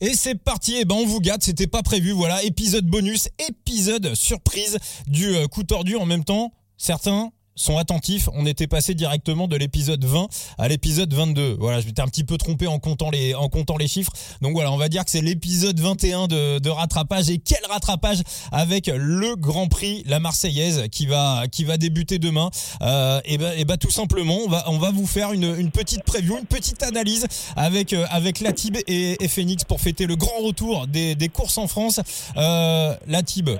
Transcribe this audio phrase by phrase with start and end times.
[0.00, 4.14] Et c'est parti, et ben on vous gâte, c'était pas prévu, voilà, épisode bonus, épisode
[4.14, 4.78] surprise
[5.08, 6.52] du euh, coup tordu en même temps.
[6.76, 8.28] Certains sont attentifs.
[8.32, 10.28] On était passé directement de l'épisode 20
[10.58, 11.56] à l'épisode 22.
[11.58, 14.12] Voilà, je m'étais un petit peu trompé en comptant les, en comptant les chiffres.
[14.40, 17.28] Donc voilà, on va dire que c'est l'épisode 21 de, de rattrapage.
[17.28, 22.50] Et quel rattrapage avec le Grand Prix, la Marseillaise, qui va, qui va débuter demain.
[22.82, 25.70] Euh, et ben, et ben tout simplement, on va, on va vous faire une, une
[25.70, 30.16] petite preview, une petite analyse avec, euh, avec Latib et, et Phoenix pour fêter le
[30.16, 32.00] grand retour des, des courses en France.
[32.36, 33.50] Euh, Latib,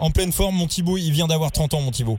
[0.00, 2.18] en pleine forme, mon Thibaut, il vient d'avoir 30 ans, mon Thibaut.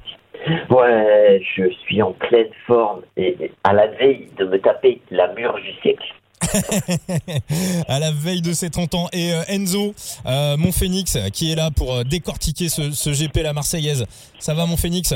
[0.70, 5.56] Ouais, je suis en pleine forme et à la veille de me taper la mûre
[5.56, 6.06] du siècle.
[7.88, 9.08] à la veille de ses 30 ans.
[9.14, 9.94] Et euh, Enzo,
[10.26, 14.06] euh, mon Phoenix, qui est là pour euh, décortiquer ce, ce GP La Marseillaise.
[14.40, 15.14] Ça va, mon Phoenix?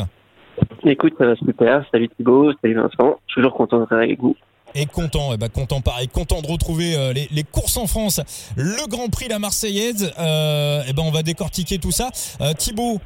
[0.86, 1.86] Écoute, ça va super.
[1.91, 3.20] Salut Thibaut, salut Vincent.
[3.27, 4.36] Toujours content d'être avec vous.
[4.76, 8.22] Et content, et bah content pareil, content de retrouver euh, les, les, courses en France,
[8.55, 10.14] le Grand Prix La Marseillaise.
[10.20, 12.10] Euh, et ben on va décortiquer tout ça.
[12.41, 12.99] Euh, Thibaut,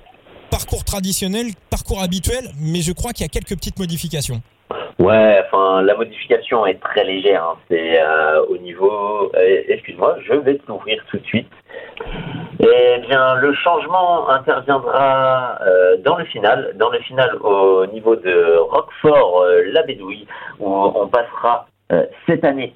[0.54, 4.40] parcours traditionnel, parcours habituel, mais je crois qu'il y a quelques petites modifications.
[5.00, 7.44] Ouais, enfin la modification est très légère.
[7.44, 7.58] Hein.
[7.68, 9.32] C'est euh, au niveau.
[9.36, 11.50] Euh, excuse-moi, je vais t'ouvrir tout de suite.
[12.60, 18.58] Eh bien, le changement interviendra euh, dans le final, dans le final au niveau de
[18.60, 20.28] Roquefort-la-Bédouille,
[20.60, 21.66] où on passera
[22.28, 22.76] cette année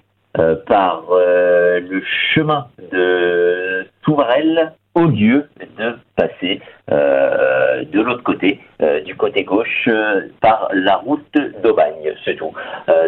[0.67, 2.01] par le
[2.33, 9.87] chemin de Touvarel au lieu de passer euh, de l'autre côté, euh, du côté gauche,
[9.89, 11.21] euh, par la route
[11.61, 12.53] d'Aubagne, c'est tout.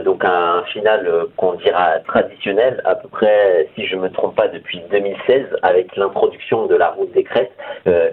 [0.04, 4.82] donc un final qu'on dira traditionnel, à peu près, si je me trompe pas, depuis
[4.92, 7.52] 2016, avec l'introduction de la route des crêtes,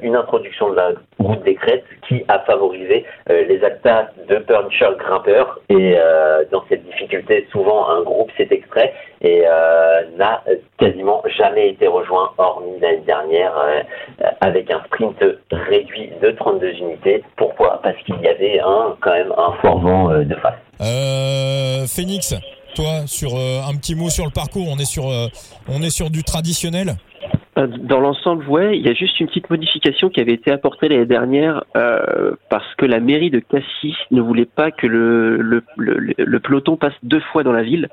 [0.02, 5.60] une introduction de la route des crêtes qui a favorisé les actas de puncher grimpeurs
[5.68, 5.96] et
[6.50, 9.42] dans cette difficulté, souvent un groupe s'est extrait et
[10.16, 10.42] n'a
[10.78, 13.54] quasiment jamais été rejoint, hormis l'année dernière,
[14.40, 15.22] avec un sprint
[15.68, 17.22] réduit de 32 unités.
[17.36, 17.80] Pourquoi?
[17.82, 20.54] Parce qu'il y avait un, quand même un fort vent euh, de face.
[20.80, 22.34] Euh, Phoenix,
[22.74, 25.28] toi, sur euh, un petit mot sur le parcours, on est sur, euh,
[25.68, 26.96] on est sur du traditionnel?
[27.56, 31.06] Dans l'ensemble, ouais, il y a juste une petite modification qui avait été apportée l'année
[31.06, 36.14] dernière euh, parce que la mairie de Cassis ne voulait pas que le, le, le,
[36.18, 37.88] le peloton passe deux fois dans la ville.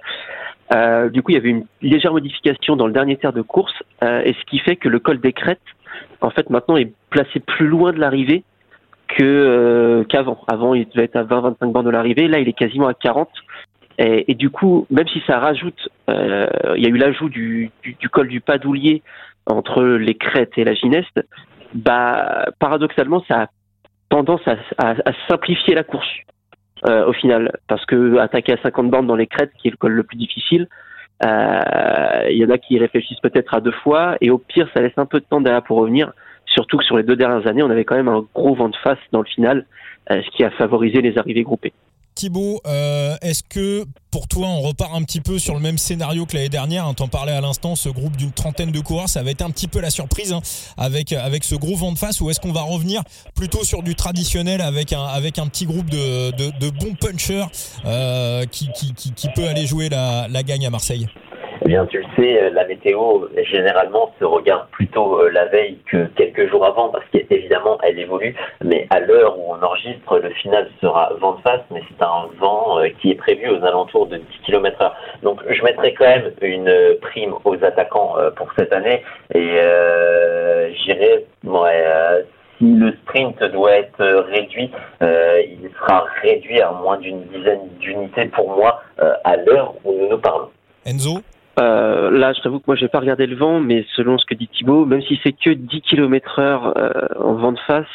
[0.74, 3.74] Euh, du coup, il y avait une légère modification dans le dernier tiers de course,
[4.04, 5.62] euh, et ce qui fait que le col des crêtes,
[6.22, 8.44] en fait, maintenant est placé plus loin de l'arrivée
[9.08, 10.42] que euh, qu'avant.
[10.48, 12.28] Avant, il devait être à 20-25 bornes de l'arrivée.
[12.28, 13.30] Là, il est quasiment à 40.
[14.00, 17.72] Et, du coup, même si ça rajoute, euh, il y a eu l'ajout du,
[18.12, 19.04] col du Padoulier
[19.46, 21.22] entre les crêtes et la Gineste,
[21.76, 23.48] bah, paradoxalement, ça a
[24.10, 24.96] tendance à,
[25.28, 26.10] simplifier la course
[26.88, 29.78] euh, au final, parce que attaquer à 50 bornes dans les crêtes, qui est le
[29.78, 30.68] col le plus difficile,
[31.22, 34.98] il y en a qui réfléchissent peut-être à deux fois, et au pire, ça laisse
[34.98, 36.12] un peu de temps derrière pour revenir.
[36.46, 38.76] Surtout que sur les deux dernières années, on avait quand même un gros vent de
[38.78, 39.66] face dans le final,
[40.12, 41.74] euh, ce qui a favorisé les arrivées groupées.
[42.16, 46.26] Thibaut, euh, est-ce que pour toi, on repart un petit peu sur le même scénario
[46.26, 49.24] que l'année dernière hein, T'en parlais à l'instant, ce groupe d'une trentaine de coureurs, ça
[49.24, 50.42] va être un petit peu la surprise hein,
[50.78, 53.02] avec ce gros vent de face, ou est-ce qu'on va revenir
[53.36, 57.46] plutôt sur du traditionnel avec un petit groupe de bons punchers
[57.86, 61.08] euh, qui peut aller jouer la, la gagne à Marseille?
[61.66, 66.50] Bien, tu le sais, la météo, généralement, se regarde plutôt euh, la veille que quelques
[66.50, 68.36] jours avant, parce qu'évidemment, elle évolue.
[68.64, 72.28] Mais à l'heure où on enregistre, le final sera vent de face, mais c'est un
[72.40, 74.96] vent euh, qui est prévu aux alentours de 10 km heure.
[75.22, 79.04] Donc, je mettrai quand même une prime aux attaquants euh, pour cette année.
[79.34, 81.26] Et euh, j'irai,
[82.58, 88.26] si le sprint doit être réduit, euh, il sera réduit à moins d'une dizaine d'unités
[88.26, 90.50] pour moi euh, à l'heure où nous nous parlons.
[90.86, 91.22] Enzo?
[91.60, 94.34] Euh, là, je t'avoue que moi, j'ai pas regardé le vent, mais selon ce que
[94.34, 96.74] dit Thibaut, même si c'est que 10 km heure
[97.20, 97.86] en vent de face,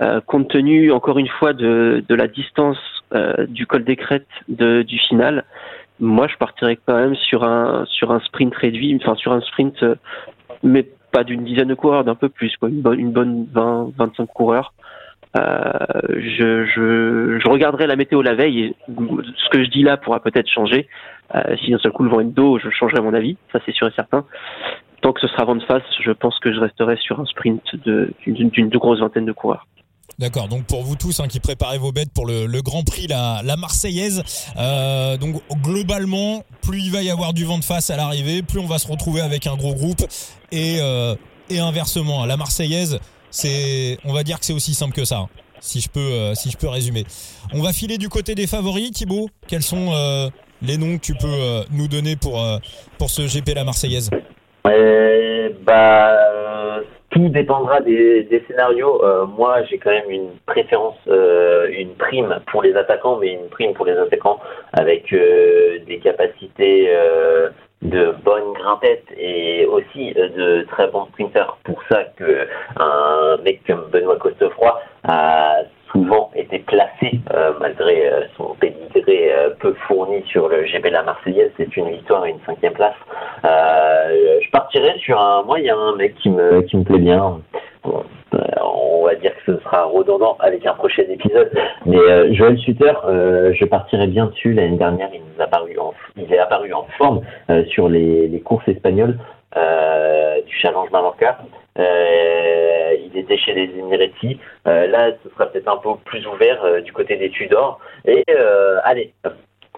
[0.00, 2.78] euh, compte tenu encore une fois de, de la distance
[3.14, 5.44] euh, du col des crêtes de, du final,
[6.00, 9.80] moi, je partirais quand même sur un sur un sprint réduit, enfin sur un sprint,
[9.82, 9.94] euh,
[10.62, 13.92] mais pas d'une dizaine de coureurs, d'un peu plus, quoi, une bonne une bonne 20
[13.96, 14.72] 25 coureurs.
[15.34, 20.48] Je, je, regarderai la météo la veille et ce que je dis là pourra peut-être
[20.48, 20.88] changer.
[21.34, 23.58] Euh, si d'un seul coup le vent est de dos, je changerai mon avis, ça
[23.64, 24.24] c'est sûr et certain.
[25.00, 27.62] Tant que ce sera vent de face, je pense que je resterai sur un sprint
[28.26, 29.66] d'une grosse vingtaine de coureurs.
[30.18, 33.40] D'accord, donc pour vous tous hein, qui préparez vos bêtes pour le, Grand Prix, la,
[33.44, 34.22] la Marseillaise,
[34.58, 38.60] euh, donc globalement, plus il va y avoir du vent de face à l'arrivée, plus
[38.60, 40.02] on va se retrouver avec un gros groupe,
[40.52, 41.16] et, euh,
[41.48, 43.00] et inversement, la Marseillaise,
[43.32, 45.18] c'est, on va dire que c'est aussi simple que ça.
[45.18, 45.28] Hein,
[45.62, 47.04] si je peux, euh, si je peux résumer.
[47.54, 49.28] On va filer du côté des favoris, Thibaut.
[49.48, 50.28] Quels sont euh,
[50.60, 52.44] les noms que tu peux euh, nous donner pour,
[52.98, 54.10] pour ce GP La Marseillaise?
[55.64, 56.18] Bah,
[57.10, 59.00] tout dépendra des, des scénarios.
[59.36, 63.86] Moi, j'ai quand même une préférence, une prime pour les attaquants, mais une prime pour
[63.86, 64.40] les attaquants
[64.72, 66.88] avec des capacités
[67.82, 71.56] de bonnes grimpettes et aussi de très bons sprinters.
[71.64, 72.46] Pour ça que
[72.78, 75.56] un mec comme Benoît Costefroy a
[75.90, 77.20] souvent été placé
[77.60, 79.30] malgré son pédigré
[79.60, 81.50] peu fourni sur le GP la Marseillaise.
[81.58, 82.94] C'est une victoire et une cinquième place.
[83.44, 87.40] je partirais sur un, moi un mec qui me qui me plaît bien.
[88.34, 91.50] Euh, on va dire que ce sera redondant avec un prochain épisode.
[91.84, 94.52] Mais euh, Joël Sutter, euh, je partirai bien dessus.
[94.52, 95.91] L'année dernière, il nous a apparu en,
[96.26, 97.22] il est apparu en forme
[97.68, 99.18] sur les, courses espagnoles
[99.54, 101.38] du Challenge Mallorca.
[101.76, 104.38] il était chez les Emiratis.
[104.64, 107.78] là, ce sera peut-être un peu plus ouvert du côté des Tudors.
[108.06, 108.24] Et
[108.84, 109.12] allez,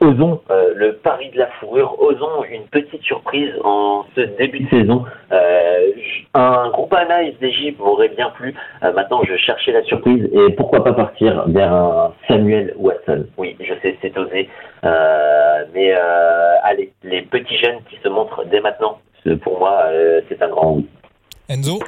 [0.05, 4.69] osons euh, le pari de la fourrure, osons une petite surprise en ce début de
[4.69, 5.05] saison.
[5.33, 5.91] Euh,
[6.35, 8.55] un groupe analyse d'Égypte m'aurait bien plu.
[8.83, 13.27] Euh, maintenant, je cherchais la surprise et pourquoi pas partir vers un Samuel Watson.
[13.37, 14.49] Oui, je sais, c'est osé,
[15.75, 15.93] mais
[16.63, 18.99] allez, les petits jeunes qui se montrent dès maintenant,
[19.43, 19.85] pour moi,
[20.29, 20.87] c'est un grand oui.
[21.49, 21.79] Enzo?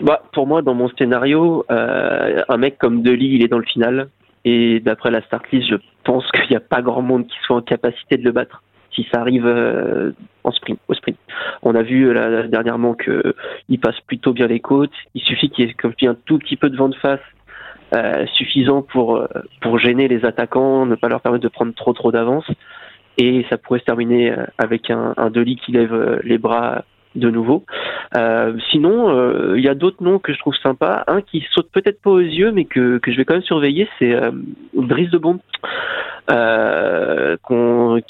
[0.00, 4.08] Bah, pour moi, dans mon scénario, un mec comme Deli, il est dans le final.
[4.44, 7.56] Et d'après la start list, je pense qu'il n'y a pas grand monde qui soit
[7.56, 8.62] en capacité de le battre
[8.94, 10.12] si ça arrive euh,
[10.44, 11.16] en sprint, au sprint.
[11.62, 14.92] On a vu là, dernièrement qu'il passe plutôt bien les côtes.
[15.14, 17.20] Il suffit qu'il y ait comme un tout petit peu de vent de face
[17.94, 19.26] euh, suffisant pour euh,
[19.60, 22.46] pour gêner les attaquants, ne pas leur permettre de prendre trop trop d'avance.
[23.18, 26.84] Et ça pourrait se terminer avec un, un Deli qui lève les bras
[27.14, 27.64] de nouveau.
[28.16, 31.04] Euh, sinon, euh, il y a d'autres noms que je trouve sympas.
[31.06, 34.14] Un qui saute peut-être pas aux yeux, mais que, je vais quand même surveiller, c'est
[34.14, 34.30] euh,
[34.74, 35.38] Brice de Bond,
[36.30, 37.36] euh,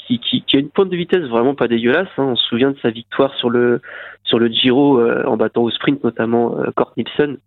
[0.07, 2.07] qui, qui, qui, a une pointe de vitesse vraiment pas dégueulasse.
[2.17, 2.23] Hein.
[2.23, 3.81] On se souvient de sa victoire sur le
[4.23, 7.37] sur le Giro en battant au sprint notamment Kort Nielsen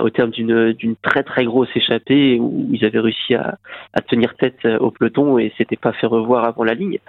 [0.00, 3.58] au terme d'une d'une très très grosse échappée où ils avaient réussi à,
[3.92, 7.00] à tenir tête au peloton et s'étaient pas fait revoir avant la ligne.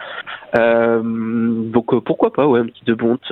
[0.56, 3.32] donc pourquoi pas ouais un petit de Bonte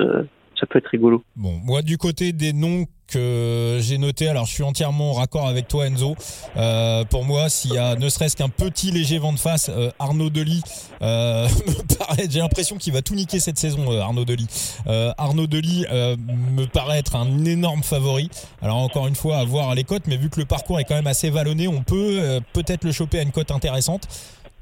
[0.62, 1.24] ça peut être rigolo.
[1.34, 5.48] Bon, moi du côté des noms que j'ai noté, alors je suis entièrement en raccord
[5.48, 6.14] avec toi Enzo.
[6.56, 9.90] Euh, pour moi, s'il y a ne serait-ce qu'un petit léger vent de face, euh,
[9.98, 10.62] Arnaud Delis
[11.02, 14.76] euh, me paraît, j'ai l'impression qu'il va tout niquer cette saison, Arnaud Delis.
[15.18, 18.30] Arnaud Delis me paraît être un énorme favori.
[18.62, 20.94] Alors encore une fois, à voir les cotes, mais vu que le parcours est quand
[20.94, 24.06] même assez vallonné, on peut peut-être le choper à une cote intéressante.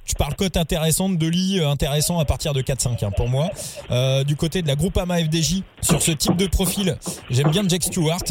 [0.05, 3.51] Je parle cote intéressante de lit euh, intéressant à partir de 4-5 hein, pour moi.
[3.91, 6.97] Euh, du côté de la Groupama FDJ, sur ce type de profil,
[7.31, 8.25] j'aime bien Jack Stewart.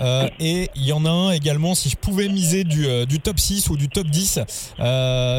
[0.00, 3.40] Euh, et il y en a un également, si je pouvais miser du, du top
[3.40, 4.40] 6 ou du top 10,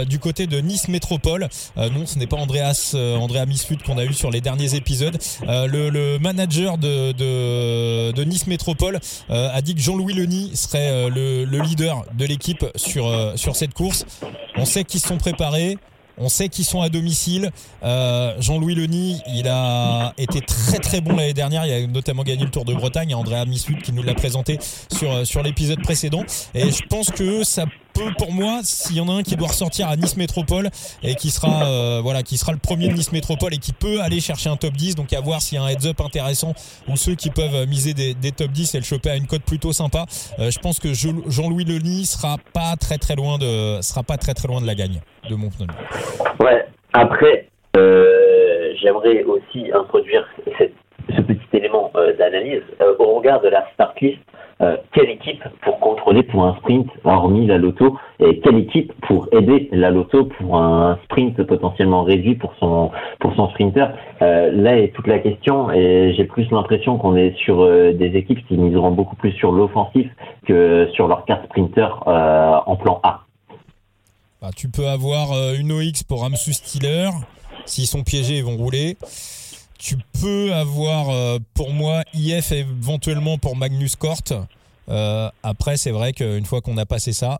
[0.08, 1.48] du côté de Nice Métropole.
[1.78, 5.18] non, ce n'est pas Andreas, Andrea Misfut qu'on a eu sur les derniers épisodes.
[5.48, 11.46] Le, le, manager de, de, de, Nice Métropole a dit que Jean-Louis Leny serait le,
[11.46, 14.06] le, leader de l'équipe sur, sur cette course.
[14.58, 15.78] On sait qu'ils sont préparés.
[16.20, 17.52] On sait qu'ils sont à domicile.
[17.84, 21.66] Euh, Jean-Louis Leny, il a été très très bon l'année dernière.
[21.68, 23.14] Il a notamment gagné le Tour de Bretagne.
[23.14, 24.58] Andrea Misfut qui nous l'a présenté
[24.92, 26.24] sur euh, sur l'épisode précédent.
[26.56, 27.66] Et je pense que ça
[28.18, 30.70] pour moi, s'il y en a un qui doit ressortir à Nice Métropole
[31.04, 34.02] et qui sera euh, voilà, qui sera le premier de Nice Métropole et qui peut
[34.02, 34.96] aller chercher un top 10.
[34.96, 36.54] Donc à voir s'il y a un heads up intéressant
[36.88, 39.74] ou ceux qui peuvent miser des, top 10 et le choper à une cote plutôt
[39.74, 40.06] sympa.
[40.40, 44.34] Euh, je pense que Jean-Louis Leny sera pas très très loin de sera pas très
[44.34, 45.50] très loin de la gagne de mon
[46.40, 46.66] Ouais.
[46.94, 50.28] Après, euh, j'aimerais aussi introduire
[51.16, 54.20] ce petit élément euh, d'analyse euh, au regard de la start list.
[54.92, 59.70] Quelle équipe pour contrôler pour un sprint hormis la loto et quelle équipe pour aider
[59.72, 65.08] la loto pour un sprint potentiellement réduit pour son pour son sprinter là est toute
[65.08, 69.32] la question et j'ai plus l'impression qu'on est sur des équipes qui miseront beaucoup plus
[69.34, 70.10] sur l'offensif
[70.48, 73.28] que sur leur carte sprinter en plan A
[74.42, 77.10] bah, tu peux avoir euh, une OX pour Ramsus Stiller.
[77.66, 78.96] S'ils sont piégés, ils vont rouler.
[79.78, 84.24] Tu peux avoir, euh, pour moi, IF éventuellement pour Magnus Kort.
[84.90, 87.40] Euh, après, c'est vrai qu'une fois qu'on a passé ça,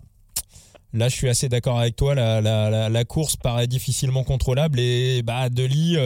[0.94, 2.14] là, je suis assez d'accord avec toi.
[2.16, 5.98] La, course paraît difficilement contrôlable et bah Deli,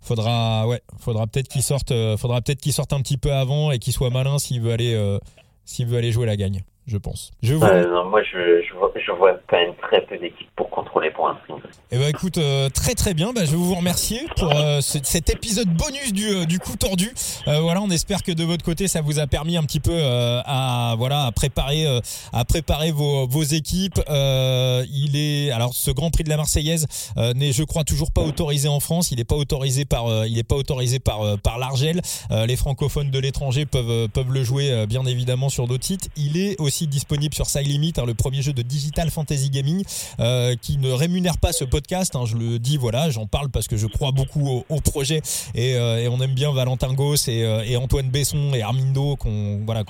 [0.00, 3.78] faudra, ouais, faudra peut-être qu'il sorte, faudra peut-être qu'il sorte un petit peu avant et
[3.78, 5.18] qu'il soit malin s'il veut aller,
[5.64, 6.62] s'il veut aller jouer la gagne.
[6.86, 7.32] Je pense.
[7.42, 7.82] Je vois...
[7.86, 11.28] non, moi, je, je, vois, je, vois, quand même très peu d'équipes pour contrôler pour
[11.28, 11.62] un sprint.
[11.90, 13.32] Eh ben, écoute, euh, très très bien.
[13.32, 17.10] Bah, je vais vous remercier pour euh, cet épisode bonus du, euh, du coup tordu.
[17.46, 20.94] voilà, on espère que de votre côté, ça vous a permis un petit peu à
[20.98, 21.86] voilà à préparer
[22.32, 24.00] à préparer vos, vos équipes.
[24.08, 26.86] il est alors ce Grand Prix de la Marseillaise
[27.16, 29.10] n'est, je crois, toujours pas autorisé en France.
[29.10, 32.00] Il n'est pas autorisé par il est pas autorisé par par l'Argel.
[32.30, 36.10] les francophones de l'étranger peuvent peuvent le jouer bien évidemment sur d'autres sites.
[36.16, 39.84] Il est aussi disponible sur Side Limit, hein, le premier jeu de Digital Fantasy Gaming,
[40.20, 42.16] euh, qui ne rémunère pas ce podcast.
[42.16, 45.22] Hein, je le dis, voilà, j'en parle parce que je crois beaucoup au, projet
[45.56, 49.84] euh, et, on aime bien Valentin Goss et, euh, Antoine Besson et Armindo, qu'on voilà,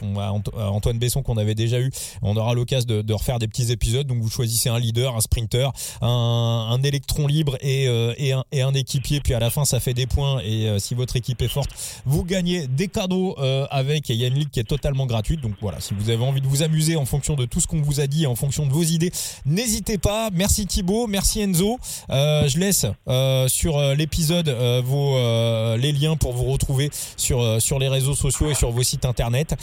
[0.56, 1.90] Antoine Besson qu'on avait déjà eu.
[2.22, 4.06] On aura l'occasion de, refaire des petits épisodes.
[4.06, 5.72] Donc vous choisissez un leader, un sprinter,
[6.02, 7.84] un, électron libre et,
[8.18, 9.20] et, un, et un équipier.
[9.20, 10.40] Puis à la fin, ça fait des points.
[10.44, 11.70] Et si votre équipe est forte,
[12.04, 13.36] vous gagnez des cadeaux
[13.70, 14.08] avec.
[14.10, 15.40] il y a une ligue qui est totalement gratuite.
[15.40, 17.80] Donc voilà, si vous avez envie de vous amuser en fonction de tout ce qu'on
[17.80, 19.10] vous a dit, en fonction de vos idées.
[19.46, 20.28] N'hésitez pas.
[20.32, 21.78] Merci Thibaut, merci Enzo.
[22.10, 24.48] Euh, je laisse euh, sur euh, l'épisode
[24.84, 25.14] vos
[25.76, 29.54] les liens pour vous retrouver sur sur les réseaux sociaux et sur vos sites internet.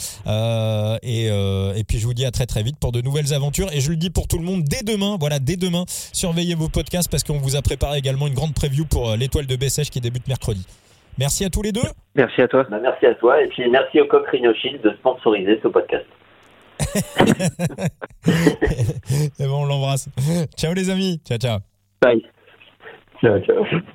[1.02, 3.72] et et puis je vous dis à très très vite pour de nouvelles aventures.
[3.72, 5.16] Et je le dis pour tout le monde dès demain.
[5.20, 8.84] Voilà, dès demain, surveillez vos podcasts parce qu'on vous a préparé également une grande preview
[8.84, 10.66] pour l'étoile de Bessèche qui débute mercredi.
[11.18, 11.80] Merci à tous les deux.
[12.14, 12.64] Merci à toi.
[12.70, 16.06] Bah, merci à toi et puis merci au Coq Rhino Shield de sponsoriser ce podcast.
[19.38, 20.08] Et bon, on l'embrasse.
[20.56, 21.20] Ciao les amis.
[21.26, 21.60] Ciao, ciao.
[22.00, 22.22] Bye.
[23.20, 23.64] Ciao, ciao.